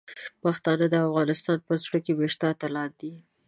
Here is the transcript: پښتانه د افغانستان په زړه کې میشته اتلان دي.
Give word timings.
پښتانه 0.43 0.85
د 0.89 0.95
افغانستان 1.07 1.57
په 1.67 1.73
زړه 1.83 1.97
کې 2.05 2.13
میشته 2.19 2.45
اتلان 2.53 2.89
دي. 3.01 3.13